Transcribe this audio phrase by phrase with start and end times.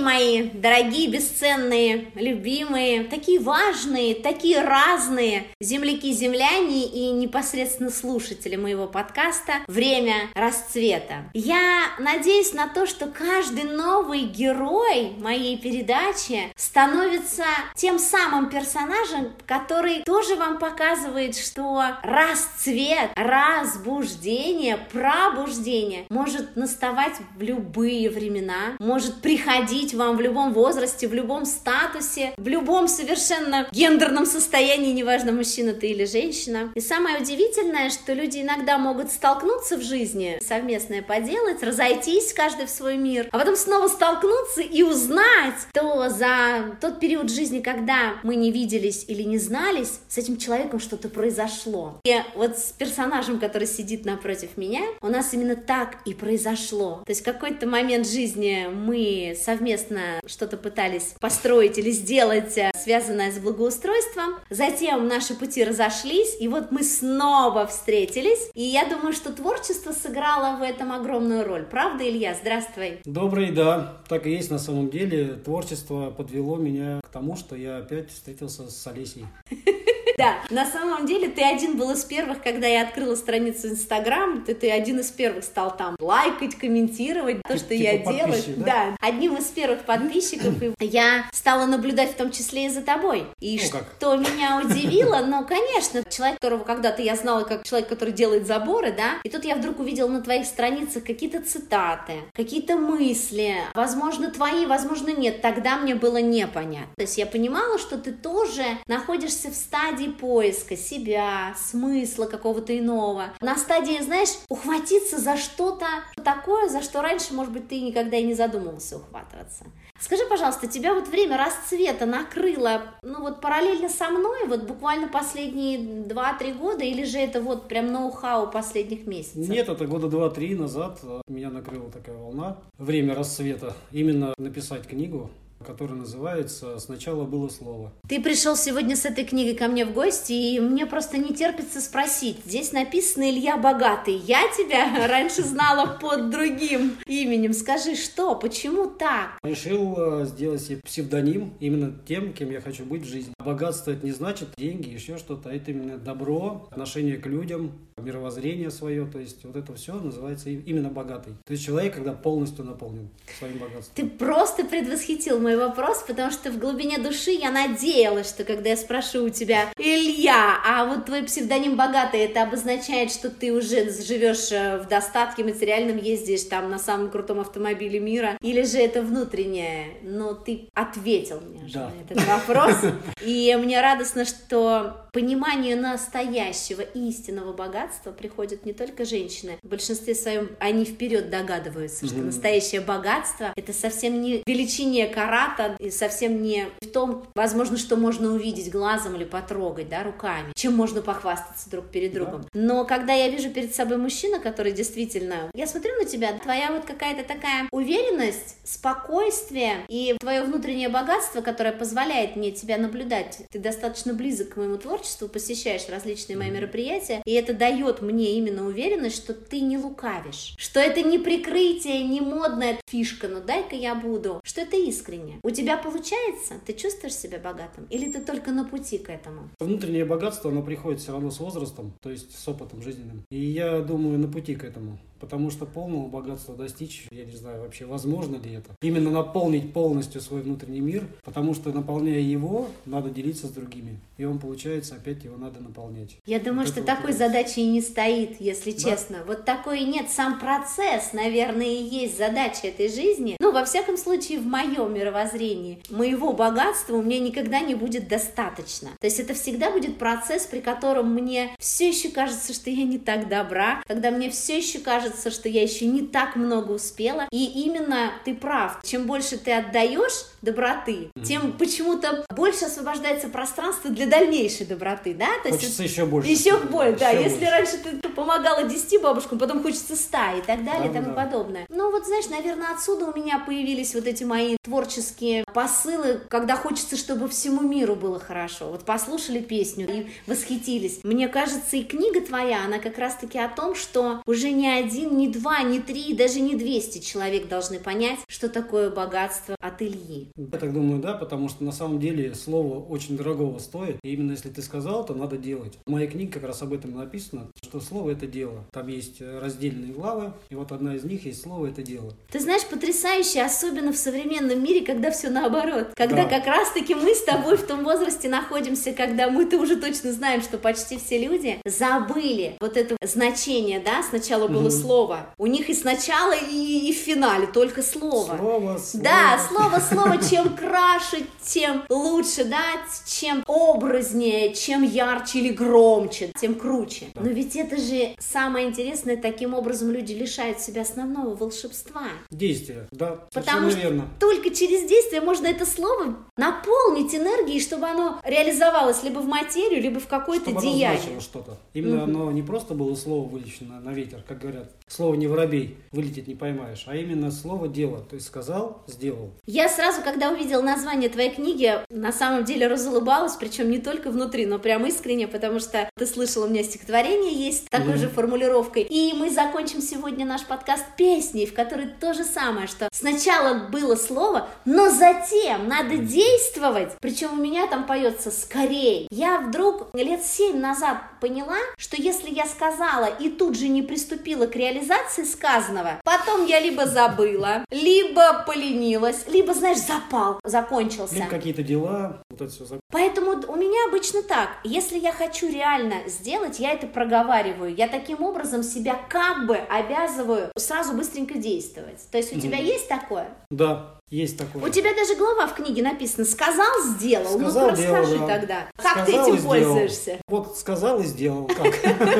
[0.00, 10.28] Мои дорогие, бесценные, любимые, такие важные, такие разные земляки-земляне и непосредственно слушатели моего подкаста «Время
[10.34, 11.24] расцвета».
[11.34, 17.44] Я надеюсь на то, что каждый новый герой моей передачи становится
[17.74, 28.10] тем самым персонажем, который тоже вам показывает, что расцвет, разбуждение, пробуждение может наставать в любые
[28.10, 34.92] времена, может приходить вам в любом возрасте, в любом статусе, в любом совершенно гендерном состоянии,
[34.92, 36.72] неважно, мужчина ты или женщина.
[36.74, 42.70] И самое удивительное, что люди иногда могут столкнуться в жизни, совместное поделать, разойтись каждый в
[42.70, 48.36] свой мир, а потом снова столкнуться и узнать, то за тот период жизни, когда мы
[48.36, 52.00] не виделись или не знались, с этим человеком что-то произошло.
[52.04, 57.02] И вот с персонажем, который сидит напротив меня, у нас именно так и произошло.
[57.04, 59.77] То есть в какой-то момент жизни мы совместно
[60.26, 64.36] что-то пытались построить или сделать, э, связанное с благоустройством.
[64.50, 68.50] Затем наши пути разошлись, и вот мы снова встретились.
[68.54, 71.64] И я думаю, что творчество сыграло в этом огромную роль.
[71.64, 72.34] Правда, Илья?
[72.40, 73.00] Здравствуй.
[73.04, 73.98] Добрый, да.
[74.08, 75.34] Так и есть на самом деле.
[75.44, 79.26] Творчество подвело меня к тому, что я опять встретился с Олесей.
[80.18, 84.54] Да, на самом деле ты один был из первых, когда я открыла страницу Инстаграм, ты,
[84.54, 88.42] ты один из первых стал там лайкать, комментировать то, что Типа я делаю.
[88.56, 88.64] да?
[88.64, 90.54] Да, одним из первых подписчиков.
[90.80, 93.26] Я стала наблюдать в том числе и за тобой.
[93.40, 93.84] И Ну как?
[93.96, 98.90] что меня удивило, ну, конечно, человек, которого когда-то я знала как человек, который делает заборы,
[98.92, 104.66] да, и тут я вдруг увидела на твоих страницах какие-то цитаты, какие-то мысли, возможно, твои,
[104.66, 105.40] возможно, нет.
[105.42, 106.92] Тогда мне было непонятно.
[106.96, 113.32] То есть я понимала, что ты тоже находишься в стадии поиска себя, смысла какого-то иного.
[113.40, 115.86] На стадии, знаешь, ухватиться за что-то
[116.24, 119.64] такое, за что раньше, может быть, ты никогда и не задумывался ухватываться.
[120.00, 125.78] Скажи, пожалуйста, тебя вот время расцвета накрыло, ну вот параллельно со мной, вот буквально последние
[125.78, 129.48] 2-3 года, или же это вот прям ноу-хау последних месяцев?
[129.48, 132.58] Нет, это года два-три назад меня накрыла такая волна.
[132.78, 133.74] Время рассвета.
[133.90, 135.30] Именно написать книгу,
[135.64, 137.92] которая называется «Сначала было слово».
[138.08, 141.80] Ты пришел сегодня с этой книгой ко мне в гости, и мне просто не терпится
[141.80, 142.38] спросить.
[142.44, 144.16] Здесь написано Илья Богатый.
[144.16, 147.52] Я тебя раньше знала под другим именем.
[147.52, 149.38] Скажи, что, почему так?
[149.42, 153.34] Решил э, сделать себе псевдоним именно тем, кем я хочу быть в жизни.
[153.38, 155.50] Богатство это не значит деньги, еще что-то.
[155.50, 159.06] Это именно добро, отношение к людям, мировоззрение свое.
[159.06, 161.34] То есть вот это все называется именно богатый.
[161.44, 163.94] То есть человек, когда полностью наполнен своим богатством.
[163.94, 168.76] Ты просто предвосхитил мой вопрос, потому что в глубине души я надеялась, что когда я
[168.76, 174.50] спрошу у тебя, Илья, а вот твой псевдоним богатый, это обозначает, что ты уже живешь
[174.52, 179.98] э, в достатке материальном, ездишь там на самом крутом автомобиле мира, или же это внутреннее?
[180.02, 181.90] Но ты ответил мне Да.
[181.90, 182.76] на этот вопрос,
[183.24, 189.58] и мне радостно, что понимание настоящего истинного богатства приходит не только женщины.
[189.62, 195.90] В большинстве своем они вперед догадываются, что настоящее богатство это совсем не величине карата и
[195.90, 201.02] совсем не в том, возможно, что можно увидеть глазом или потрогать, да, руками, чем можно
[201.02, 202.20] похвастаться друг перед Да.
[202.20, 202.46] другом.
[202.54, 206.84] Но когда я вижу перед собой мужчина, который действительно, я смотрю на тебя, твоя вот
[206.84, 213.38] какая-то такая уверенность, спокойствие и твое внутреннее богатство, которое позволяет мне тебя наблюдать.
[213.50, 218.66] Ты достаточно близок к моему творчеству, посещаешь различные мои мероприятия, и это дает мне именно
[218.66, 223.94] уверенность, что ты не лукавишь, что это не прикрытие, не модная фишка, но дай-ка я
[223.94, 225.38] буду, что это искренне.
[225.42, 226.54] У тебя получается?
[226.64, 227.86] Ты чувствуешь себя богатым?
[227.90, 229.48] Или ты только на пути к этому?
[229.60, 233.24] Внутреннее богатство, оно приходит все равно с возрастом, то есть с опытом жизненным.
[233.30, 234.98] И я думаю, на пути к этому.
[235.20, 238.70] Потому что полного богатства достичь, я не знаю вообще, возможно ли это.
[238.82, 243.98] Именно наполнить полностью свой внутренний мир, потому что наполняя его, надо делиться с другими.
[244.16, 246.18] И он получается, опять его надо наполнять.
[246.26, 248.90] Я думаю, Вот что вот такой задачи не стоит, если Да.
[248.90, 249.18] честно.
[249.26, 250.10] Вот такой и нет.
[250.10, 253.36] Сам процесс, наверное, и есть задача этой жизни.
[253.40, 258.90] Ну, во всяком случае, в моем мировоззрении, моего богатства у меня никогда не будет достаточно.
[259.00, 262.98] То есть это всегда будет процесс, при котором мне все еще кажется, что я не
[262.98, 267.26] так добра, когда мне все еще кажется, что я еще не так много успела.
[267.30, 268.80] И именно ты прав.
[268.84, 275.26] Чем больше ты отдаешь доброты, тем почему-то больше освобождается пространство для дальнейшей доброты, да?
[275.42, 276.30] То есть Хочется еще больше.
[276.30, 277.10] еще боль, да.
[277.10, 277.50] Еще Если больше.
[277.58, 281.24] Раньше ты помогала 10 бабушкам, потом хочется 100 и так далее и тому да.
[281.24, 281.66] подобное.
[281.68, 286.96] Ну вот, знаешь, наверное, отсюда у меня появились вот эти мои творческие посылы, когда хочется,
[286.96, 288.70] чтобы всему миру было хорошо.
[288.70, 291.00] Вот послушали песню и восхитились.
[291.02, 295.28] Мне кажется, и книга твоя, она как раз-таки о том, что уже не один ни
[295.28, 300.28] два, ни три, даже не двести человек должны понять, что такое богатство от Ильи.
[300.36, 303.98] Я так думаю, да, потому что на самом деле слово очень дорогого стоит.
[304.02, 305.78] И именно если ты сказал, то надо делать.
[305.86, 308.64] В моей книге как раз об этом написано, что слово это дело.
[308.72, 312.12] Там есть раздельные главы, и вот одна из них есть слово это дело.
[312.30, 315.88] Ты знаешь, потрясающе, особенно в современном мире, когда все наоборот.
[315.94, 316.28] Когда да.
[316.28, 320.58] как раз-таки мы с тобой в том возрасте находимся, когда мы-то уже точно знаем, что
[320.58, 324.70] почти все люди забыли вот это значение, да, сначала было угу.
[324.70, 325.34] слово.
[325.38, 328.36] У них и сначала, и, и в финале только слово.
[328.36, 329.04] Слово, слово.
[329.04, 332.62] Да, слово, слово, чем краше, тем лучше, да,
[333.06, 337.06] чем образнее, чем ярче или громче, тем круче.
[337.14, 337.22] Да.
[337.28, 342.06] Но ведь это же самое интересное, таким образом люди лишают себя основного волшебства.
[342.30, 344.08] Действия, да, Потому что верно.
[344.18, 350.00] только через действие можно это слово наполнить энергией, чтобы оно реализовалось либо в материю, либо
[350.00, 351.02] в какое-то деяние.
[351.02, 351.58] Чтобы что-то.
[351.74, 352.04] Именно угу.
[352.04, 354.70] оно не просто было слово вылечено на ветер, как говорят.
[354.86, 358.00] Слово не воробей, вылететь не поймаешь, а именно слово дело.
[358.08, 359.32] То есть сказал, сделал.
[359.44, 364.46] Я сразу, когда увидел название твоей книги, на самом деле разулыбалась, причем не только внутри,
[364.46, 367.98] но прям искренне, потому что ты слышала, у меня стихотворение есть с такой угу.
[367.98, 368.82] же формулировкой.
[368.82, 373.96] И мы закончим сегодня наш подкаст песней, в которой то же самое, что сначала было
[373.96, 376.92] слово, но затем надо действовать.
[377.00, 379.06] Причем у меня там поется скорее.
[379.10, 384.46] Я вдруг лет семь назад поняла, что если я сказала и тут же не приступила
[384.46, 391.14] к реализации сказанного, потом я либо забыла, либо поленилась, либо, знаешь, запал закончился.
[391.14, 392.80] Либо какие-то дела, вот это все зак...
[392.90, 394.48] Поэтому у меня обычно так.
[394.64, 397.74] Если я хочу реально сделать, я это проговариваю.
[397.74, 402.08] Я таким образом себя как бы обязываю сразу быстренько действовать.
[402.10, 402.40] То есть у mm-hmm.
[402.40, 403.28] тебя есть такое?
[403.50, 403.97] Да.
[404.10, 404.64] Есть такое.
[404.64, 407.38] У тебя даже глава в книге написана «Сказал, сделал».
[407.38, 408.26] Сказал, Ну-ка расскажи да.
[408.26, 408.68] тогда.
[408.76, 410.18] Как сказал ты этим пользуешься?
[410.28, 411.50] Вот сказал и сделал.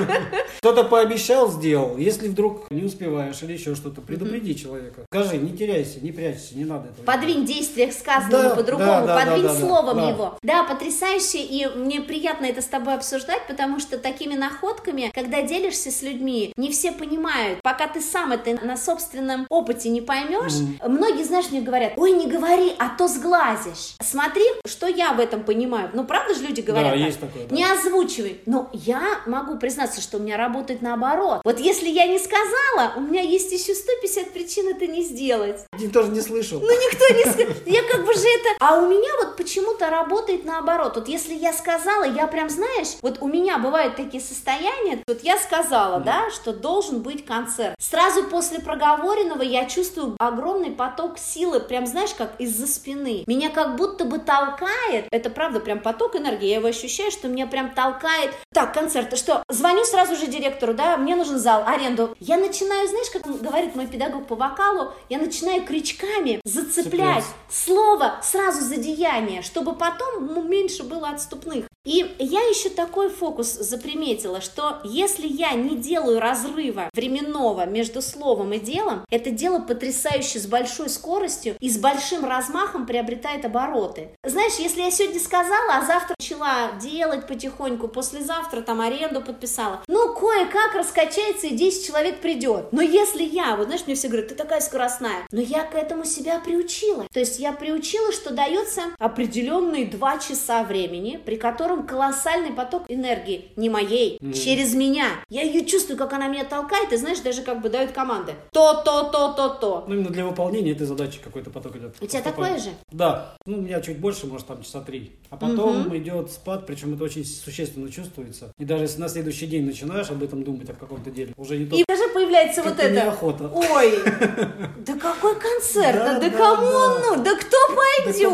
[0.59, 1.97] Кто-то пообещал, сделал.
[1.97, 5.03] Если вдруг не успеваешь или еще что-то, предупреди человека.
[5.11, 7.07] Скажи, не теряйся, не прячься, не надо этого.
[7.07, 10.39] Подвинь действие к сказанному Да, по-другому, подвинь словом его.
[10.43, 15.91] Да, потрясающе, и мне приятно это с тобой обсуждать, потому что такими находками, когда делишься
[15.91, 17.63] с людьми, не все понимают.
[17.63, 20.53] Пока ты сам это на собственном опыте не поймешь,
[20.87, 23.95] многие, знаешь, мне говорят, ой, не говори, а то сглазишь.
[24.03, 25.91] Смотри, что я в этом понимаю.
[25.93, 27.07] Ну, правда же люди говорят Да, так?
[27.07, 27.55] есть такое, да.
[27.55, 28.41] Не озвучивай.
[28.47, 31.41] Но я могу признаться, что у меня работает наоборот.
[31.45, 35.65] Вот если я не сказала, у меня есть еще 150 причин это не сделать.
[35.73, 36.61] Один тоже не слышал.
[36.61, 37.55] Ну, никто не сказал.
[37.67, 38.57] Я как бы же это...
[38.61, 40.93] А у меня вот почему-то работает наоборот.
[40.97, 45.37] Вот если я сказала, я прям, знаешь, вот у меня бывают такие состояния, вот я
[45.39, 47.75] сказала, да, что должен быть концерт.
[47.79, 53.25] Сразу после проговоренного я чувствую огромный поток силы, прям, знаешь, как из-за спины.
[53.27, 57.47] Меня как будто бы толкает, это правда прям поток энергии, я его ощущаю, что меня
[57.47, 58.35] прям толкает.
[58.53, 59.45] Так, концерт, что?
[59.49, 62.17] Звоню сразу же директору, да, мне нужен зал, аренду.
[62.19, 67.25] Я начинаю, знаешь, как говорит мой педагог по вокалу, я начинаю крючками зацеплять Цеплять.
[67.51, 71.68] слово сразу за деяние, чтобы потом меньше было отступных.
[71.85, 78.53] И я еще такой фокус заприметила, что если я не делаю разрыва временного между словом
[78.53, 84.11] и делом, это дело потрясающе с большой скоростью и с большим размахом приобретает обороты.
[84.25, 90.15] Знаешь, если я сегодня сказала, а завтра начала делать потихоньку, послезавтра там аренду подписала, ну,
[90.15, 92.73] кое-как раскачается и 10 человек придет.
[92.73, 96.05] Но если я, вот знаешь, мне все говорят, ты такая скоростная, но я к этому
[96.05, 97.07] себя приучила.
[97.13, 103.53] То есть я приучила, что дается определенные 2 часа времени, при котором колоссальный поток энергии,
[103.57, 104.33] не моей, Мгм.
[104.33, 105.07] через меня.
[105.29, 108.35] Я ее чувствую, как она меня толкает, и знаешь, даже как бы дает команды.
[108.53, 109.85] То, то, то, то, то.
[109.87, 111.97] Ну, именно для выполнения этой задачи какой-то поток идет.
[112.01, 112.71] У тебя такое же?
[112.91, 113.35] Да.
[113.47, 115.13] Ну, у меня чуть больше, может, там часа три.
[115.31, 118.53] А потом идет спад, причем это очень существенно чувствуется.
[118.59, 121.67] И даже если на следующий день начинаешь об этом думать, о каком-то деле, уже не
[121.67, 122.91] то, И даже появляется вот это.
[122.91, 123.51] неохота.
[123.55, 123.93] Ой,
[124.79, 128.31] да какой концерт, Да, кому ну, да кто пойдет?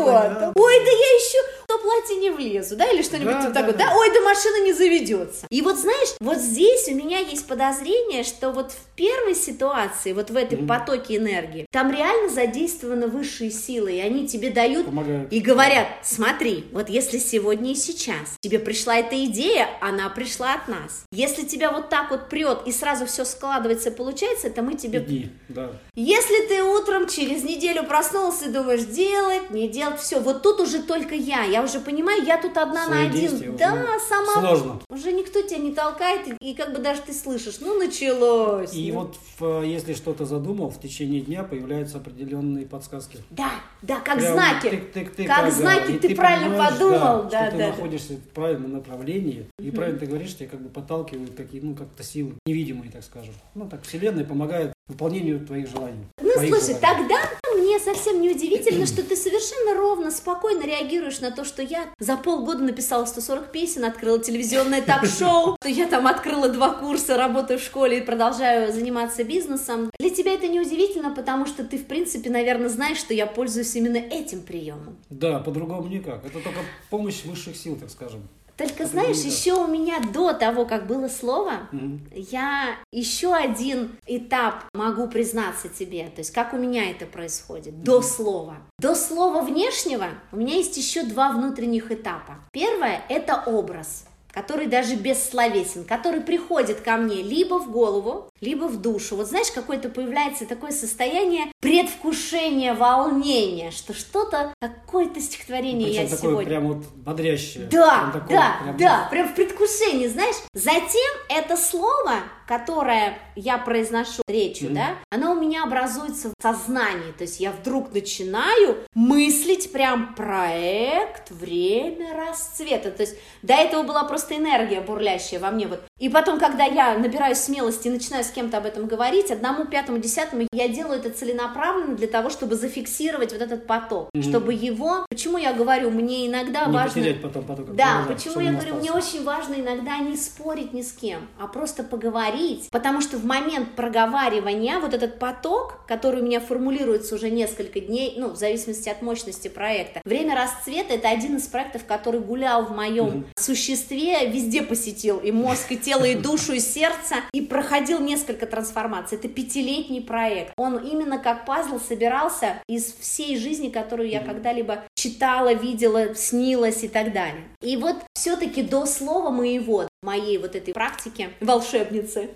[0.55, 1.37] Ой, да я еще
[1.67, 3.85] то платье не влезу, да, или что-нибудь Да, вот да, такое, да.
[3.85, 5.45] да, ой, да машина не заведется.
[5.49, 10.29] И вот знаешь, вот здесь у меня есть подозрение, что вот в первой ситуации, вот
[10.29, 15.31] в этой потоке энергии, там реально задействованы высшие силы, и они тебе дают Помогают.
[15.31, 20.67] и говорят, смотри, вот если сегодня и сейчас тебе пришла эта идея, она пришла от
[20.67, 21.05] нас.
[21.11, 24.99] Если тебя вот так вот прет и сразу все складывается и получается, это мы тебе...
[24.99, 25.71] Иди, да.
[25.95, 30.81] Если ты утром через неделю проснулся и думаешь, делать, не делать, все, вот тут уже
[30.81, 33.57] только я, я уже понимаю, я тут одна на Свои один.
[33.57, 34.81] да, уже сама сложно.
[34.89, 38.73] уже никто тебя не толкает, и, как бы даже ты слышишь, ну началось.
[38.73, 39.09] И ну.
[39.39, 43.19] вот если что-то задумал, в течение дня появляются определенные подсказки.
[43.29, 44.67] Да, да, как Прям знаки.
[44.67, 47.67] тык-тык-тык, Как ага, знаки, и ты правильно понимаешь, подумал, да, что да, ты да.
[47.67, 52.03] находишься в правильном направлении, и правильно ты говоришь, тебя как бы подталкивают какие, ну, как-то
[52.03, 53.33] силы невидимые, так скажем.
[53.53, 56.05] Ну, так, вселенная помогает выполнению твоих желаний.
[56.21, 56.79] Ну, слушай, желаний.
[56.81, 57.34] тогда
[57.75, 62.17] мне совсем не удивительно, что ты совершенно ровно, спокойно реагируешь на то, что я за
[62.17, 67.63] полгода написала 140 песен, открыла телевизионное ток-шоу, что я там открыла два курса, работаю в
[67.63, 69.91] школе и продолжаю заниматься бизнесом.
[69.99, 73.75] Для тебя это не удивительно, потому что ты, в принципе, наверное, знаешь, что я пользуюсь
[73.75, 74.97] именно этим приемом.
[75.09, 76.25] Да, по-другому никак.
[76.25, 78.21] Это только помощь высших сил, так скажем.
[78.57, 79.25] Только знаешь, так.
[79.25, 82.07] еще у меня до того, как было слово, Мгм.
[82.13, 88.01] я еще один этап могу признаться тебе, то есть как у меня это происходит, до
[88.01, 88.57] слова.
[88.79, 92.37] До слова внешнего у меня есть еще два внутренних этапа.
[92.53, 94.05] Первое– это образ
[94.35, 99.15] который даже бессловесен, который приходит ко мне либо в голову, либо в душу.
[99.15, 106.29] Вот знаешь, какое-то появляется такое состояние предвкушения, волнения, что что-то, какое-то стихотворение Причем я такое
[106.31, 106.49] сегодня...
[106.49, 107.65] прям вот бодрящее.
[107.71, 110.35] Да, Прям такое да, прям- да, прям в предвкушении, знаешь.
[110.53, 112.15] Затем это слово,
[112.47, 114.75] которое я произношу речью, Мгм.
[114.75, 117.11] да, оно у меня образуется в сознании.
[117.13, 122.91] То есть я вдруг начинаю мыслить прям проект, время расцвета.
[122.91, 125.67] То есть до этого была просто энергия бурлящая во мне.
[125.67, 125.81] Вот.
[125.99, 129.97] И потом, когда я набираюсь смелости и начинаю с кем-то об этом говорить, одному, пятому,
[129.97, 134.23] десятому, я делаю это целенаправленно для того, чтобы зафиксировать вот этот поток, Мгм.
[134.23, 135.05] чтобы его...
[135.09, 137.13] Почему я говорю, мне иногда Не важно...
[137.21, 137.75] потом поток.
[137.75, 141.47] Да, глаза, почему я говорю, мне очень важно иногда не спорить ни с кем, а
[141.47, 147.29] просто поговорить, потому что в момент проговаривания вот этот поток, который у меня формулируется уже
[147.29, 152.19] несколько дней, ну, в зависимости от мощности проекта, время расцвета это один из проектов, который
[152.19, 153.25] гулял в моем Мгм.
[153.37, 159.17] существе, везде посетил и мозг, и тело, и душу, и сердце, и проходил несколько трансформаций.
[159.17, 160.53] Это пятилетний проект.
[160.57, 166.87] Он именно как пазл собирался из всей жизни, которую я когда-либо читала, видела, снилась и
[166.87, 167.43] так далее.
[167.61, 172.29] И вот все-таки до слова моего, моей вот этой практики волшебницы,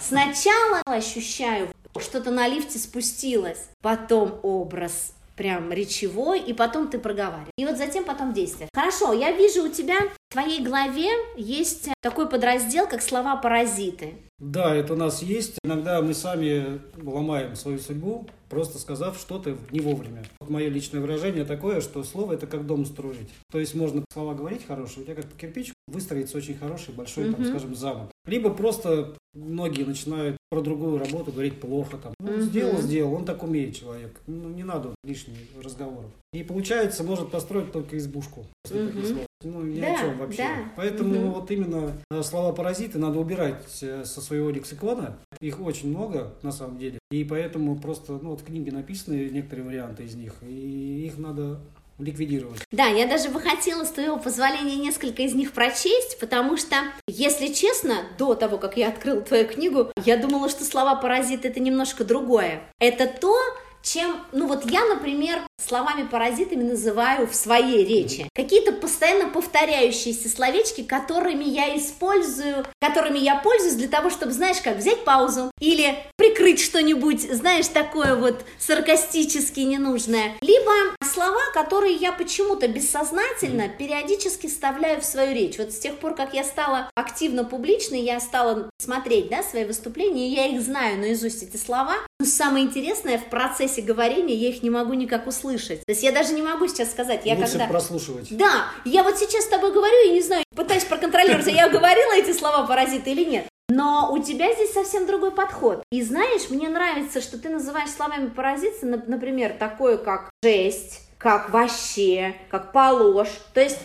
[0.00, 1.68] сначала ощущаю,
[1.98, 7.48] что-то на лифте спустилось, потом образ прям речевой, и потом ты проговариваешь.
[7.56, 8.68] И вот затем потом действие.
[8.74, 9.96] Хорошо, я вижу у тебя
[10.34, 14.14] твоей голове есть такой подраздел, как слова-паразиты.
[14.40, 15.58] Да, это у нас есть.
[15.64, 20.22] Иногда мы сами ломаем свою судьбу, просто сказав что-то не вовремя.
[20.40, 23.28] Вот мое личное выражение такое, что слово это как дом строить.
[23.50, 27.40] То есть можно слова говорить хорошие, у тебя как кирпич выстроится очень хороший, большой, там,
[27.40, 27.46] Мгм.
[27.50, 28.10] скажем, замок.
[28.26, 31.98] Либо просто многие начинают про другую работу говорить плохо.
[31.98, 32.14] Там.
[32.20, 32.40] Ну, Мгм.
[32.42, 34.20] сделал, сделал, он так умеет человек.
[34.28, 36.10] Ну, не надо лишних разговоров.
[36.32, 38.46] И получается, может построить только избушку.
[38.62, 39.12] после таких Мгм.
[39.14, 39.26] слов.
[39.42, 40.38] Ну, ни Да, о чем вообще.
[40.38, 40.72] да.
[40.76, 41.30] Поэтому Мгм.
[41.32, 45.18] вот именно э, слова-паразиты надо убирать э, со своего лексикона.
[45.40, 46.98] Их очень много, на самом деле.
[47.14, 51.60] И поэтому просто, ну, вот в книге написаны некоторые варианты из них, и их надо
[52.00, 52.62] ликвидировать.
[52.72, 56.74] Да, я даже бы хотела, с твоего позволения, несколько из них прочесть, потому что,
[57.06, 61.60] если честно, до того, как я открыла твою книгу, я думала, что слова паразит это
[61.60, 62.62] немножко другое.
[62.80, 63.36] Это то,
[63.84, 68.28] чем, ну вот я, например, словами-паразитами называю в своей речи.
[68.34, 74.78] Какие-то постоянно повторяющиеся словечки, которыми я использую, которыми я пользуюсь для того, чтобы, знаешь, как
[74.78, 80.32] взять паузу или прикрыть что-нибудь, знаешь, такое вот саркастически ненужное.
[80.40, 80.72] Либо
[81.04, 85.58] слова, которые я почему-то бессознательно периодически вставляю в свою речь.
[85.58, 90.28] Вот с тех пор, как я стала активно публичной, я стала смотреть, да, свои выступления,
[90.28, 91.94] и я их знаю наизусть, эти слова.
[92.18, 95.80] Но самое интересное, в процессе говорения я их не могу никак услышать.
[95.84, 97.66] То есть я даже не могу сейчас сказать, я Лучше когда...
[97.66, 98.36] прослушивать.
[98.36, 102.32] Да, я вот сейчас с тобой говорю и не знаю, пытаюсь проконтролировать, я говорила эти
[102.32, 103.46] слова паразиты или нет.
[103.70, 105.82] Но у тебя здесь совсем другой подход.
[105.90, 111.50] И знаешь, мне нравится, что ты называешь словами паразиты, нап- например, такое как жесть, как
[111.50, 113.32] вообще, как положь.
[113.54, 113.78] То есть,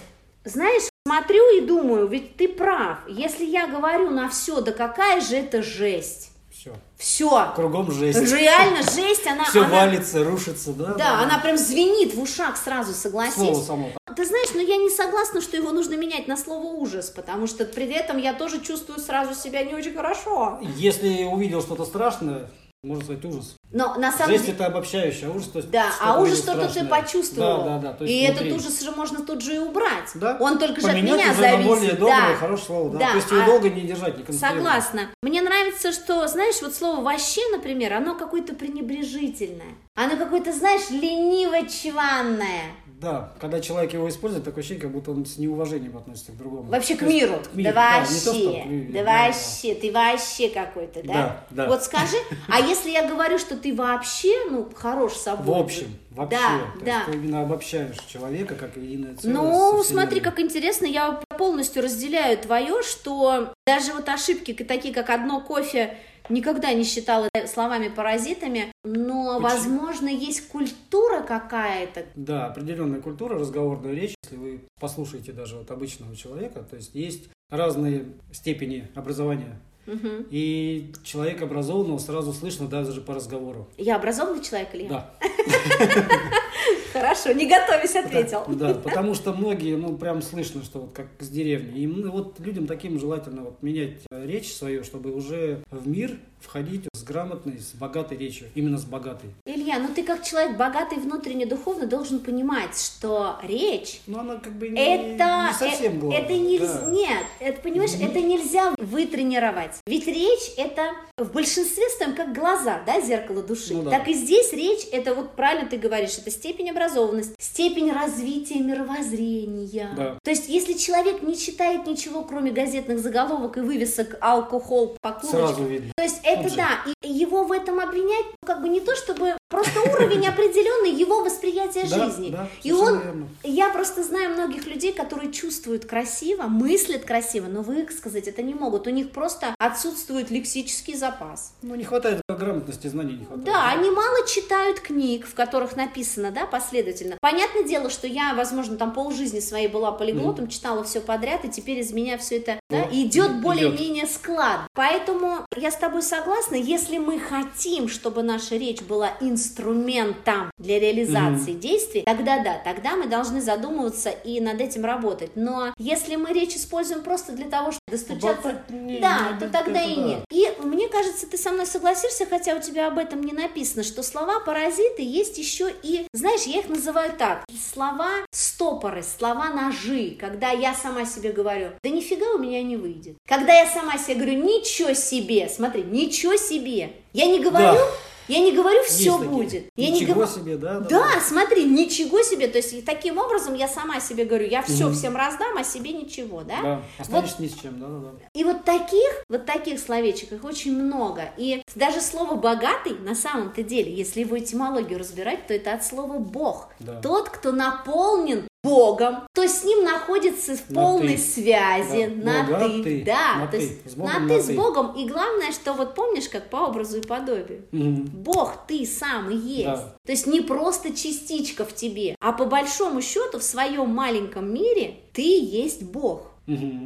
[0.43, 2.98] знаешь, смотрю и думаю, ведь ты прав.
[3.08, 6.28] Если я говорю на все, да какая же это жесть?
[6.59, 6.73] Все.
[6.97, 7.53] Все.
[7.55, 8.19] Кругом жесть.
[8.33, 9.45] Реально жесть, она...
[9.45, 10.93] Все она- валится, рушится, да?
[10.95, 13.35] Да, она прям звенит в ушах сразу, согласись.
[13.35, 13.91] Слово само.
[14.13, 17.63] Ты знаешь, но я не согласна, что его нужно менять на слово ужас, потому что
[17.63, 20.59] при этом я тоже чувствую сразу себя не очень хорошо.
[20.75, 22.49] Если увидел что-то страшное,
[22.81, 23.55] можно сказать ужас.
[23.71, 24.55] Но на самом Жесть деле...
[24.55, 27.65] это обобщающее, ужас то есть Да, а ужас что-то ты почувствовал.
[27.65, 27.93] Да, да, да.
[27.93, 28.48] то есть и внутри.
[28.48, 30.09] этот ужас же можно тут же и убрать.
[30.15, 30.38] Да.
[30.39, 31.59] Он только же от Поменять меня зависит.
[31.59, 32.36] на более доброе, да.
[32.36, 32.89] хорошее слово.
[32.91, 33.00] Да.
[33.00, 34.38] Да, То есть его а- долго не держать, не.
[34.38, 35.09] Согласна.
[35.21, 39.75] Мне нравится, что, знаешь, вот слово «вообще», например, оно какое-то пренебрежительное.
[39.95, 42.71] Оно какое-то, знаешь, лениво-чванное.
[42.99, 46.63] Да, когда человек его использует, такое ощущение, как будто он с неуважением относится к другому.
[46.69, 47.39] Вообще к То есть миру.
[47.51, 48.61] к миру, Да то, что вообще.
[48.63, 49.75] к- Да да, вообще.
[49.75, 51.13] Ты вообще какой-то, да?
[51.13, 51.67] Да, да.
[51.69, 52.17] Вот скажи,
[52.49, 55.45] а если я говорю, что ты вообще, ну, хорош собой?
[55.55, 56.37] В общем, вообще.
[56.37, 56.93] Да, То да.
[56.97, 59.33] есть ты именно обобщаешь человека как единое целое.
[59.33, 65.39] Ну, смотри, как интересно, я полностью разделяю твое, что даже вот ошибки, такие как одно
[65.39, 65.95] кофе,
[66.29, 69.39] никогда не считала словами-паразитами, но, Почему?
[69.39, 72.05] возможно, есть культура какая-то.
[72.15, 74.15] Да, определенная культура, разговорная речь.
[74.24, 79.59] Если вы послушаете даже вот обычного человека, то есть есть разные степени образования.
[79.86, 80.27] Мгм.
[80.29, 83.67] И человек образованного сразу слышно даже по разговору.
[83.77, 84.89] Я образованный человек или я?
[84.89, 85.13] Да.
[86.93, 88.43] Хорошо, не готовясь, ответил.
[88.47, 91.81] Да, потому что многие, ну, прям слышно, что вот как с деревни.
[91.81, 96.88] И вот людям таким желательно вот менять э, речь свою, чтобы уже в мир входить
[97.09, 98.47] грамотной, с богатой речью.
[98.53, 99.31] Именно с богатой.
[99.45, 104.53] Илья, ну ты как человек богатый внутренне духовно должен понимать, что речь Но она как
[104.53, 106.21] бы не, это, не совсем э- главное.
[106.21, 106.91] это нельзя, да.
[106.91, 109.77] нет, это понимаешь, это нельзя вытренировать.
[109.87, 113.73] Ведь речь это в большинстве своем как глаза, да, зеркало души.
[113.73, 113.89] Ну да.
[113.91, 119.89] Так и здесь речь это вот правильно ты говоришь, это степень образованности, степень развития мировоззрения.
[119.95, 120.17] Да.
[120.23, 125.63] То есть если человек не читает ничего, кроме газетных заголовок и вывесок алкоголь по Сразу
[125.63, 125.91] видно.
[125.95, 126.55] то есть это же.
[126.55, 130.91] да, и его в этом обвинять, ну, как бы не то, чтобы просто уровень определенный
[130.91, 132.29] его восприятия жизни.
[132.29, 133.27] да, и он, верно.
[133.43, 138.87] я просто знаю многих людей, которые чувствуют красиво, мыслят красиво, но высказать это не могут.
[138.87, 141.53] У них просто отсутствует лексический запас.
[141.61, 143.45] Ну, не хватает грамотности, знаний не хватает.
[143.45, 147.17] Да, они мало читают книг, в которых написано, да, последовательно.
[147.19, 151.79] Понятное дело, что я, возможно, там полжизни своей была полиглотом, читала все подряд, и теперь
[151.79, 154.61] из меня все это да, идет более-менее склад.
[154.73, 159.09] Поэтому я с тобой согласна, если мы хотим, чтобы наша речь была
[159.39, 165.31] инструментом для реализации действий, тогда да, тогда мы должны задумываться и над этим работать.
[165.36, 169.81] Но если мы речь используем просто для того, чтобы достучаться не- да, не- то тогда
[169.81, 170.01] и да.
[170.01, 170.19] нет.
[170.31, 174.04] И мне кажется, ты со мной согласишься, хотя у тебя об этом не написано, что
[174.04, 180.52] слова паразиты есть еще и, знаешь, я их называю так, слова стопоры, слова ножи, когда
[180.52, 183.15] я сама себе говорю, да нифига у меня не выйдет.
[183.28, 186.93] Когда я сама себе говорю, ничего себе, смотри, ничего себе.
[187.13, 187.88] Я не говорю, Да.
[188.29, 189.29] Я не говорю, Есть все такие.
[189.29, 189.63] будет.
[189.75, 190.79] Я не Ничего говорю, себе, да?
[190.79, 192.47] да, смотри, ничего себе.
[192.47, 194.93] То есть и таким образом я сама себе говорю, я все Мгм.
[194.93, 196.61] всем раздам, а себе ничего, да?
[196.61, 198.27] Да, останешься ни с чем, да, да, да.
[198.33, 201.23] И вот таких, вот таких словечек, их очень много.
[201.37, 206.19] И даже слово «богатый» на самом-то деле, если его этимологию разбирать, то это от слова
[206.19, 206.69] «бог».
[206.79, 207.01] Да.
[207.01, 211.17] Тот, кто наполнен Богом, то с ним находится в На полной «ты».
[211.17, 212.32] связи, Да.
[212.32, 213.63] на Богатый, ты, да, на то «ты».
[213.63, 214.54] есть С на Богом, ты на с «ты».
[214.56, 214.95] Богом.
[214.95, 217.63] И главное, что вот помнишь, как по образу и подобию.
[217.72, 218.06] Мгм.
[218.06, 219.65] Бог ты сам и есть.
[219.65, 219.95] Да.
[220.06, 224.95] То есть не просто частичка в тебе, а по большому счету в своем маленьком мире
[225.13, 226.24] ты есть Бог.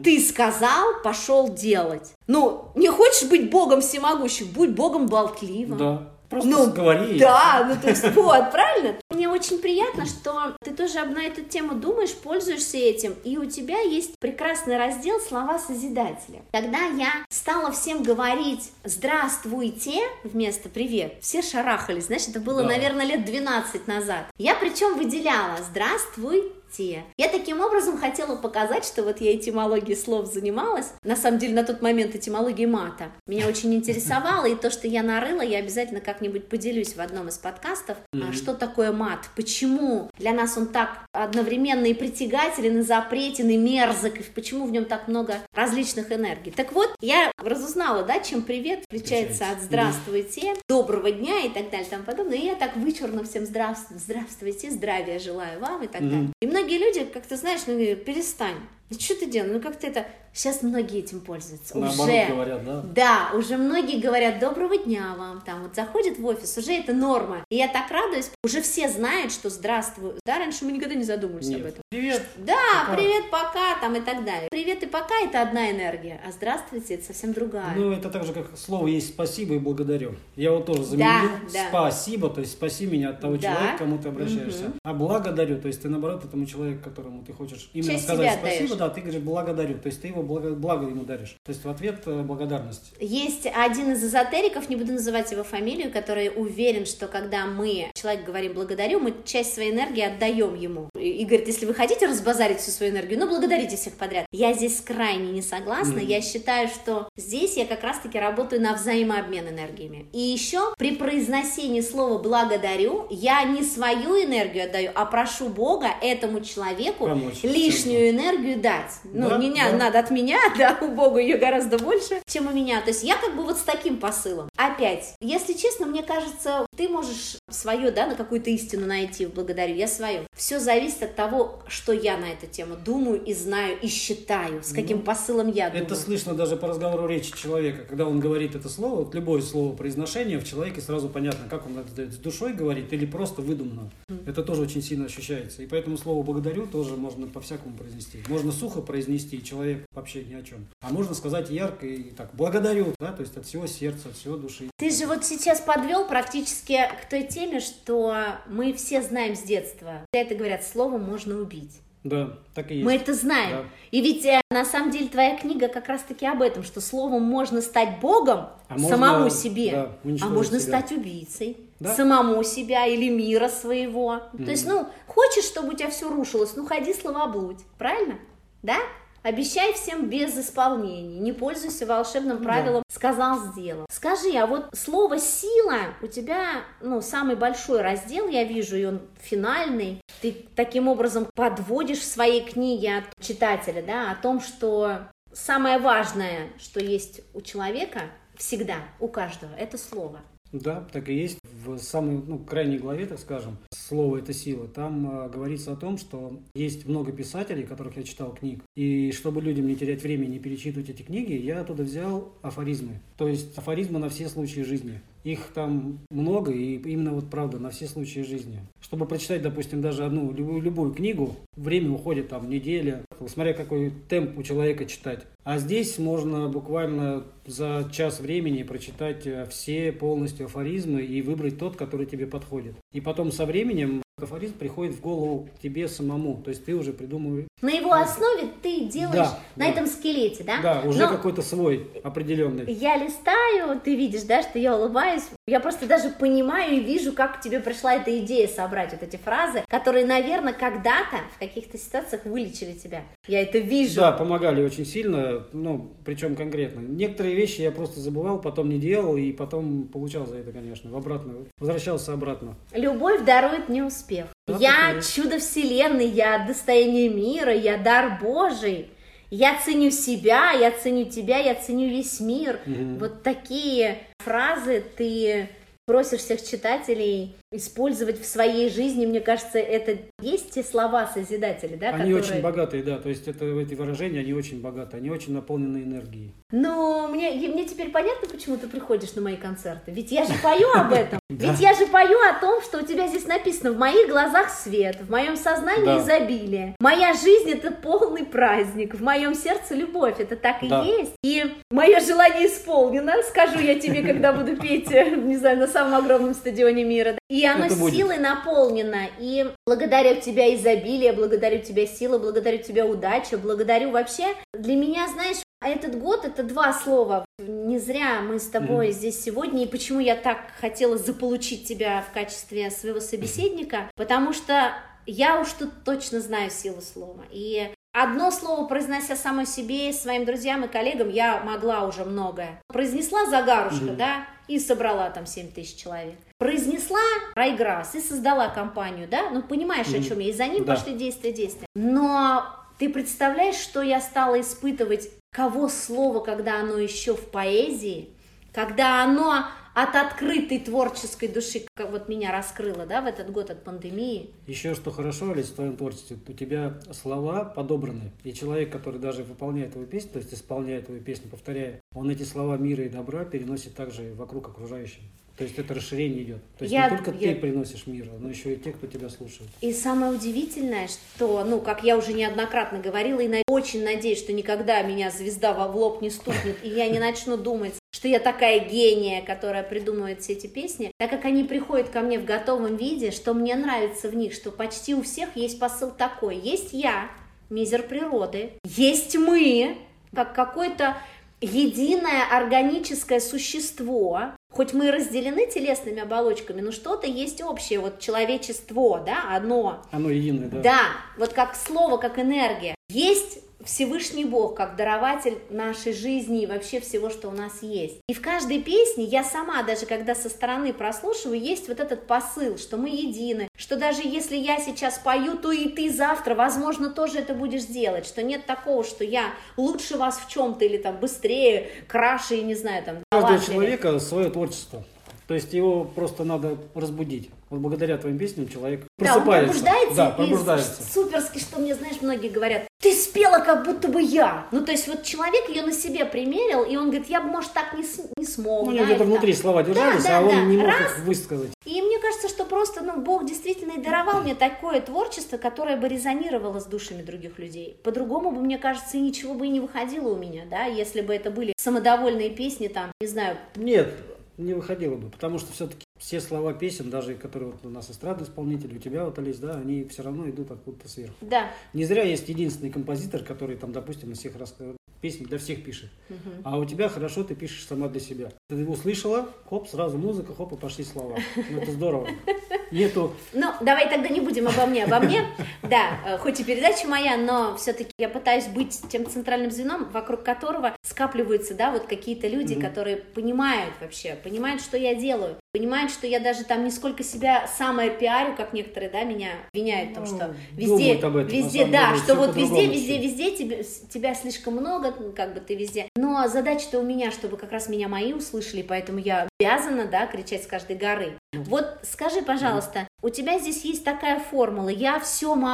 [0.03, 2.11] Ты сказал, пошел делать.
[2.27, 5.77] Ну, не хочешь быть Богом всемогущим, будь Богом болтливым.
[5.77, 6.12] Да.
[6.33, 7.19] Просто Ну, говори.
[7.19, 8.95] Да, ну то есть вот, правильно?
[9.09, 13.79] Мне очень приятно, что ты тоже на эту тему думаешь, пользуешься этим, и у тебя
[13.81, 16.41] есть прекрасный раздел «Слова Созидателя».
[16.51, 22.69] Когда я стала всем говорить «Здравствуйте» вместо «Привет», все шарахались, знаешь, это было, Да.
[22.69, 24.25] наверное, лет 12 назад.
[24.37, 26.49] Я причем выделяла «Здравствуйте».
[26.79, 30.93] Я таким образом хотела показать, что вот я этимологией слов занималась.
[31.03, 33.11] На самом деле, на тот момент этимологией мата.
[33.27, 37.37] Меня очень интересовало, и то, что я нарыла, я обязательно как-нибудь поделюсь в одном из
[37.37, 37.97] подкастов.
[38.13, 39.29] А Что такое мат?
[39.35, 44.71] Почему для нас он так одновременно и притягателен, и запретен, и мерзок, и почему в
[44.71, 46.51] нем так много различных энергий?
[46.51, 51.87] Так вот, я разузнала, да, чем привет отличается от здравствуйте, доброго дня и так далее
[51.87, 52.37] и тому подобное.
[52.37, 56.09] И я так вычурно всем здравствуйте, здравствуйте, здравия желаю вам и так Мгм.
[56.09, 56.29] далее.
[56.41, 58.57] И многие люди, как ты знаешь, ну, говорят, перестань.
[58.89, 59.53] Ну что ты делаешь?
[59.53, 60.05] Ну как-то это...
[60.35, 61.77] Сейчас многие этим пользуются.
[61.77, 62.25] Наоборот уже.
[62.33, 62.81] говорят, да.
[62.81, 67.45] Да, уже многие говорят доброго дня вам, там вот заходят в офис, уже это норма.
[67.51, 70.13] И я так радуюсь, уже все знают, что здравствуй.
[70.25, 71.65] Да, раньше мы никогда не задумывались об Нет.
[71.67, 71.81] этом.
[71.91, 72.23] Привет.
[72.37, 72.55] Да,
[72.87, 72.95] Пока.
[72.95, 74.47] привет, пока, там и так далее.
[74.49, 77.75] Привет и пока это одна энергия, а здравствуйте это совсем другая.
[77.75, 80.15] Ну, это так же, как слово есть спасибо и благодарю.
[80.35, 81.67] Я вот тоже заменил да.
[81.69, 83.41] спасибо, то есть спаси меня от того Да.
[83.53, 84.63] человека, к кому ты обращаешься.
[84.63, 84.79] Мгм.
[84.83, 88.72] А благодарю, то есть ты наоборот этому человеку, которому ты хочешь именно Честь сказать спасибо,
[88.73, 89.77] спасибо, да, ты говоришь благодарю.
[89.79, 91.35] То есть ты его благо, благо ему даришь.
[91.43, 92.93] То есть в ответ э, благодарность.
[92.99, 98.25] Есть один из эзотериков, не буду называть его фамилию, который уверен, что когда мы человек
[98.25, 100.89] говорим благодарю, мы часть своей энергии отдаем ему.
[100.97, 104.25] И говорит, если вы хотите разбазарить всю свою энергию, ну благодарите всех подряд.
[104.31, 105.99] Я здесь крайне не согласна.
[105.99, 106.05] Mm-hmm.
[106.05, 110.07] Я считаю, что здесь я как раз-таки работаю на взаимообмен энергиями.
[110.13, 116.41] И еще при произносении слова благодарю я не свою энергию отдаю, а прошу Бога этому
[116.41, 118.93] человеку Помочь лишнюю энергию дать.
[119.03, 119.77] Ну, да, меня да.
[119.77, 122.81] надо от меня, да, у Бога ее гораздо больше, чем у меня.
[122.81, 124.49] То есть я как бы вот с таким посылом.
[124.57, 129.87] Опять, если честно, мне кажется, ты можешь свое, да, на какую-то истину найти, благодарю, я
[129.87, 130.25] свое.
[130.35, 134.71] Все зависит от того, что я на эту тему думаю и знаю, и считаю, с
[134.71, 135.85] каким ну, посылом я думаю.
[135.85, 139.75] Это слышно даже по разговору речи человека, когда он говорит это слово, вот любое слово
[139.75, 143.91] произношение в человеке сразу понятно, как он это с душой говорит или просто выдумано.
[144.07, 144.29] Mm.
[144.29, 145.61] Это тоже очень сильно ощущается.
[145.61, 148.19] И поэтому слово благодарю тоже можно по-всякому произнести.
[148.29, 150.67] Можно сухо произнести, и человек вообще ни о чем.
[150.81, 154.37] А можно сказать ярко и так, благодарю, да, то есть от всего сердца, от всего
[154.37, 154.69] души.
[154.77, 158.15] Ты же вот сейчас подвел практически к той теме, что
[158.47, 160.05] мы все знаем с детства.
[160.13, 161.71] Это говорят, слово можно убить.
[162.03, 162.85] Да, так и есть.
[162.85, 163.51] Мы это знаем.
[163.51, 163.65] Да.
[163.91, 167.61] И ведь э, на самом деле твоя книга как раз-таки об этом, что словом можно
[167.61, 170.79] стать Богом а самому можно, себе, да, а можно себя.
[170.79, 171.95] стать убийцей да?
[171.95, 174.15] самому себя или мира своего.
[174.15, 174.45] Mm-hmm.
[174.45, 178.19] То есть, ну, хочешь, чтобы у тебя все рушилось, ну, ходи словоблудь, правильно?
[178.63, 178.77] Да?
[179.21, 182.93] Обещай всем без исполнений, не пользуйся волшебным правилом да.
[182.93, 183.85] «сказал, сделал».
[183.89, 189.01] Скажи, а вот слово «сила» у тебя, ну, самый большой раздел, я вижу, и он
[189.21, 190.01] финальный.
[190.21, 194.97] Ты таким образом подводишь в своей книге от читателя, да, о том, что
[195.31, 198.01] самое важное, что есть у человека,
[198.35, 200.19] всегда, у каждого, это слово–
[200.59, 201.39] да, так и есть.
[201.65, 205.97] В самой ну, крайней главе, так скажем, слово это сила, там э, говорится о том,
[205.97, 210.39] что есть много писателей, которых я читал книг, и чтобы людям не терять время не
[210.39, 212.99] перечитывать эти книги, я оттуда взял афоризмы.
[213.17, 215.01] То есть афоризмы на все случаи жизни.
[215.23, 218.59] Их там много, и именно вот правда, на все случаи жизни.
[218.81, 224.37] Чтобы прочитать, допустим, даже одну любую, любую книгу, время уходит там неделя, смотря какой темп
[224.37, 225.25] у человека читать.
[225.43, 231.75] А здесь можно буквально за час времени прочитать э, все полностью афоризмы и выбрать тот,
[231.75, 232.75] который тебе подходит.
[232.93, 236.41] И потом со временем афоризм приходит в голову тебе самому.
[236.43, 237.47] То есть ты уже придумываешь.
[237.61, 239.71] На его основе ты делаешь да, на да.
[239.71, 240.61] этом скелете, да?
[240.61, 242.71] Да, уже Но какой-то свой определенный.
[242.71, 245.23] Я листаю, ты видишь, да, что я улыбаюсь.
[245.45, 249.65] Я просто даже понимаю и вижу, как тебе пришла эта идея собрать вот эти фразы,
[249.67, 253.01] которые, наверное, когда-то в каких-то ситуациях вылечили тебя.
[253.27, 253.99] Я это вижу.
[253.99, 256.79] Да, помогали очень сильно, ну, причем конкретно.
[256.79, 260.95] Некоторые вещи я просто забывал, потом не делал, и потом получал за это, конечно, в
[260.95, 262.55] обратно, возвращался обратно.
[262.71, 264.27] Любовь дарует не успех.
[264.47, 268.87] Да, я чудо вселенной, я достояние мира, я дар Божий.
[269.35, 272.59] Я ценю себя, я ценю тебя, я ценю весь мир.
[272.67, 272.99] Угу.
[272.99, 275.49] Вот такие фразы ты
[275.85, 281.89] просишь всех читателей использовать в своей жизни, мне кажется, это есть те слова созидатели, да?
[281.89, 282.21] Они которые...
[282.21, 286.33] очень богатые, да, то есть это эти выражения, они очень богатые, они очень наполнены энергией.
[286.51, 290.71] Но мне, мне теперь понятно, почему ты приходишь на мои концерты, ведь я же пою
[290.73, 294.09] об этом, ведь я же пою о том, что у тебя здесь написано «В моих
[294.09, 300.19] глазах свет, в моем сознании изобилие, моя жизнь– это полный праздник, в моем сердце любовь,
[300.19, 305.35] это так и есть, и мое желание исполнено, скажу я тебе, когда буду петь, не
[305.37, 308.21] знаю, на самом огромном стадионе мира, и оно это силой будет.
[308.21, 309.07] наполнено.
[309.19, 314.27] И благодарю тебя изобилие, благодарю тебя сила, благодарю тебя удача, благодарю вообще.
[314.53, 317.25] Для меня, знаешь, этот год это два слова.
[317.39, 318.91] Не зря мы с тобой mm.
[318.91, 319.63] здесь сегодня.
[319.63, 323.89] И почему я так хотела заполучить тебя в качестве своего собеседника?
[323.95, 324.73] Потому что
[325.05, 327.23] я уж тут точно знаю силу слова.
[327.31, 332.59] И Одно слово, произнося самой себе, своим друзьям и коллегам, я могла уже многое.
[332.67, 333.95] Произнесла загарушка, mm-hmm.
[333.95, 336.15] да, и собрала там 7 тысяч человек.
[336.39, 336.99] Произнесла
[337.35, 340.05] Райграсс и создала компанию, да, ну понимаешь, mm-hmm.
[340.05, 340.73] о чем я, и за ним да.
[340.73, 341.67] пошли действия, действия.
[341.75, 342.47] Но
[342.79, 348.09] ты представляешь, что я стала испытывать, кого слово, когда оно еще в поэзии,
[348.51, 353.63] когда оно от открытой творческой души, как вот меня раскрыло, да, в этот год от
[353.63, 354.31] пандемии.
[354.47, 359.23] Еще что хорошо, Олесь, в твоем творчестве, у тебя слова подобраны, и человек, который даже
[359.23, 363.25] выполняет твою песню, то есть исполняет твою песню, повторяя, он эти слова мира и добра
[363.25, 365.01] переносит также вокруг окружающим.
[365.37, 366.43] То есть это расширение идет.
[366.57, 367.33] То есть я, не только я...
[367.33, 369.49] ты приносишь мир, но еще и те, кто тебя слушает.
[369.61, 374.83] И самое удивительное, что, ну, как я уже неоднократно говорила, и очень надеюсь, что никогда
[374.83, 379.23] меня звезда в лоб не стукнет, и я не начну думать, что я такая гения,
[379.23, 383.33] которая придумывает все эти песни, так как они приходят ко мне в готовом виде, что
[383.33, 386.37] мне нравится в них, что почти у всех есть посыл такой.
[386.37, 387.09] Есть я,
[387.49, 389.77] мизер природы, есть мы,
[390.13, 390.97] как какой-то
[391.41, 399.35] единое органическое существо, хоть мы разделены телесными оболочками, но что-то есть общее, вот человечество, да,
[399.35, 399.81] оно.
[399.91, 400.61] Оно единое, да.
[400.61, 400.81] Да,
[401.17, 402.75] вот как слово, как энергия.
[402.89, 407.97] Есть Всевышний Бог как дарователь нашей жизни и вообще всего, что у нас есть.
[408.07, 412.57] И в каждой песне я сама, даже когда со стороны прослушиваю, есть вот этот посыл,
[412.57, 417.19] что мы едины, что даже если я сейчас пою, то и ты завтра, возможно, тоже
[417.19, 421.69] это будешь делать, что нет такого, что я лучше вас в чем-то или там быстрее,
[421.87, 422.97] краше, и не знаю, там.
[423.11, 424.83] У каждого человека свое творчество.
[425.27, 427.29] То есть его просто надо разбудить.
[427.49, 429.63] Вот благодаря твоим песням человек просыпается.
[429.63, 430.81] Да, он пробуждается, да, пробуждается.
[430.81, 434.47] И суперски, что мне, знаешь, многие говорят, ты спела как будто бы я.
[434.51, 437.53] Ну, то есть вот человек ее на себе примерил, и он говорит, я бы, может,
[437.53, 437.85] так не,
[438.17, 438.65] не смог.
[438.67, 440.41] Ну, да, где-то внутри слова держались, да, да, а он да.
[440.41, 440.81] не мог Раз.
[440.81, 441.51] их высказать.
[441.65, 445.87] И мне кажется, что просто, ну, Бог действительно и даровал мне такое творчество, которое бы
[445.87, 447.77] резонировало с душами других людей.
[447.83, 451.15] По-другому бы, мне кажется, и ничего бы и не выходило у меня, да, если бы
[451.15, 453.37] это были самодовольные песни, там, не знаю.
[453.55, 453.93] Нет,
[454.37, 458.25] не выходило бы, потому что все-таки все слова песен, даже которые вот у нас эстрадные
[458.25, 461.15] исполнители, у тебя вот, Олесь, да, они все равно идут откуда-то сверху.
[461.21, 461.51] Да.
[461.73, 464.55] Не зря есть единственный композитор, который там, допустим, на всех рас...
[465.01, 465.91] песни для всех пишет.
[466.09, 466.29] Угу.
[466.43, 468.31] А у тебя хорошо, ты пишешь сама для себя.
[468.49, 471.17] Ты его услышала, хоп, сразу музыка, хоп, и пошли слова.
[471.35, 472.07] Ну, это здорово.
[472.71, 473.13] Нету...
[473.33, 474.85] Ну, давай тогда не будем обо мне.
[474.85, 475.25] Обо мне,
[475.63, 480.23] да, э, хоть и передача моя, но все-таки я пытаюсь быть тем центральным звеном, вокруг
[480.23, 482.61] которого скапливаются, да, вот какие-то люди, угу.
[482.61, 487.47] которые понимают вообще, понимают, что я делаю, понимают, что я даже там не сколько себя
[487.47, 491.91] самое пиарю, как некоторые, да, меня обвиняют в том, что ну, везде, этом, везде, да,
[491.91, 495.87] деле, что вот везде, везде, везде тебе, тебя слишком много, как бы ты везде.
[495.95, 500.43] Но задача-то у меня, чтобы как раз меня мои услышали, поэтому я обязана, да, кричать
[500.43, 501.17] с каждой горы.
[501.33, 501.43] Ну.
[501.43, 505.52] Вот скажи, пожалуйста, у тебя здесь есть такая формула «я все могу»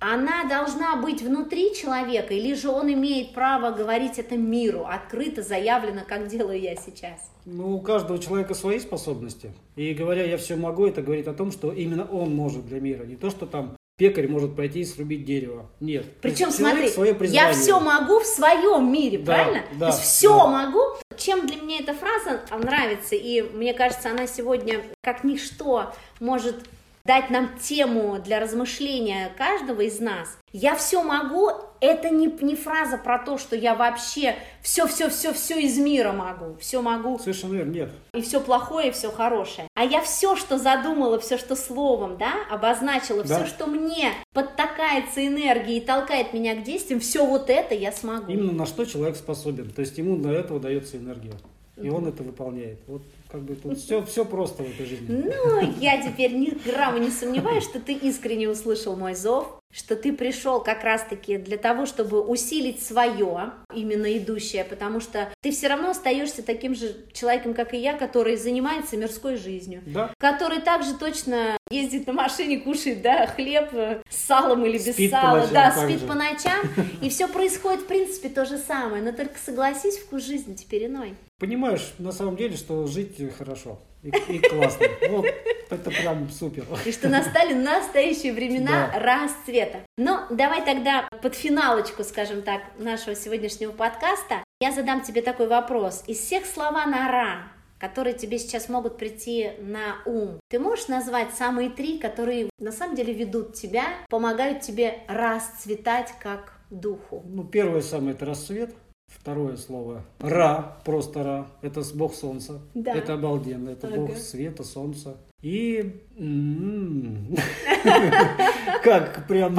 [0.00, 6.00] она должна быть внутри человека, или же он имеет право говорить это миру, открыто, заявлено,
[6.08, 7.30] как делаю я сейчас?
[7.44, 9.52] Ну, у каждого человека свои способности.
[9.76, 13.04] И говоря «я все могу», это говорит о том, что именно он может для мира.
[13.04, 15.70] Не то, что там пекарь может пойти и срубить дерево.
[15.80, 16.06] Нет.
[16.22, 19.64] Причем, смотри, свое я все могу в своем мире, да, правильно?
[19.74, 20.46] Да, То есть все да.
[20.46, 20.80] могу.
[21.18, 26.56] Чем для меня эта фраза нравится, и мне кажется, она сегодня как ничто может
[27.04, 30.38] дать нам тему для размышления каждого из нас.
[30.52, 36.12] Я все могу, это не, не фраза про то, что я вообще все-все-все-все из мира
[36.12, 37.18] могу, все могу.
[37.18, 37.90] Совершенно верно, нет.
[38.14, 39.68] И все плохое, и все хорошее.
[39.74, 43.36] А я все, что задумала, все, что словом, да, обозначила, да.
[43.36, 48.30] все, что мне подтакается энергией и толкает меня к действиям, все вот это я смогу.
[48.30, 49.70] Именно на что человек способен.
[49.70, 51.34] То есть ему для этого дается энергия.
[51.76, 52.78] И он это выполняет.
[52.86, 55.06] Вот как бы тут все, все просто в этой жизни.
[55.08, 60.12] Ну, я теперь ни грамма не сомневаюсь, что ты искренне услышал мой зов, что ты
[60.12, 65.90] пришел как раз-таки для того, чтобы усилить свое, именно идущее, потому что ты все равно
[65.90, 70.12] остаешься таким же человеком, как и я, который занимается мирской жизнью, да.
[70.18, 73.70] который также точно ездит на машине, кушает, да, хлеб
[74.08, 76.06] с салом или без спит сала, ночам, да, спит же.
[76.06, 76.60] по ночам,
[77.00, 81.14] и все происходит, в принципе, то же самое, но только согласись, вкус жизни теперь иной.
[81.38, 84.86] Понимаешь, на самом деле, что жить хорошо и, и классно.
[85.08, 85.26] Вот
[85.70, 86.64] это прям супер.
[86.84, 88.98] И что настали настоящие времена да.
[88.98, 89.80] расцвета.
[89.96, 96.02] Но давай тогда под финалочку, скажем так, нашего сегодняшнего подкаста, я задам тебе такой вопрос.
[96.06, 100.38] Из всех слова на «ра», которые тебе сейчас могут прийти на ум.
[100.48, 106.60] Ты можешь назвать самые три, которые на самом деле ведут тебя, помогают тебе расцветать как
[106.68, 107.24] духу?
[107.26, 108.74] Ну, первое самое– это рассвет.
[109.10, 112.60] Второе слово Ра, просто Ра, это бог солнца.
[112.74, 112.94] Да.
[112.94, 113.96] Это обалденно, это ага.
[113.98, 115.16] бог света, солнца.
[115.42, 117.36] И м-м-м.
[118.82, 119.56] как прям...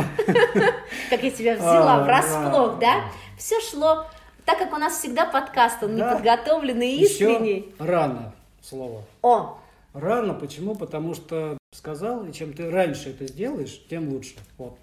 [1.10, 3.04] Как я тебя взяла врасплох, да?
[3.38, 4.06] Все шло,
[4.46, 7.74] так как у нас всегда подкаст, он неподготовленный и искренний.
[7.80, 9.04] рано слово.
[9.22, 9.58] О!
[9.94, 10.76] Рано, почему?
[10.76, 14.36] Потому что сказал, и чем ты раньше это сделаешь, тем лучше.
[14.58, 14.78] Вот.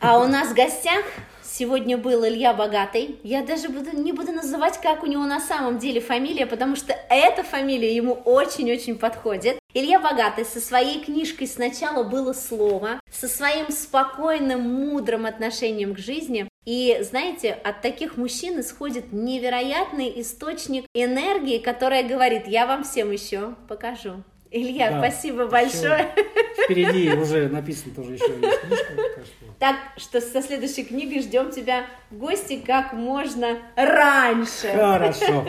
[0.00, 1.04] А у нас в гостях
[1.42, 3.18] сегодня был Илья Богатый.
[3.24, 6.94] Я даже буду, не буду называть, как у него на самом деле фамилия, потому что
[7.10, 9.58] эта фамилия ему очень-очень подходит.
[9.74, 16.48] Илья Богатый со своей книжкой «Сначала было слово», со своим спокойным, мудрым отношением к жизни.
[16.64, 23.56] И знаете, от таких мужчин исходит невероятный источник энергии, которая говорит, я вам всем еще
[23.66, 24.22] покажу.
[24.52, 26.08] Илья, да, спасибо большое.
[26.68, 28.92] Впереди уже написано тоже еще есть книжка.
[29.58, 34.68] Так что со следующей книгой ждем тебя в гости как можно раньше.
[34.68, 35.46] Хорошо.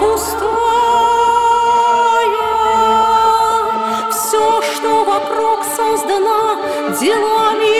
[0.00, 0.48] пустая.
[4.10, 6.56] Все, что вокруг создано
[7.00, 7.77] делами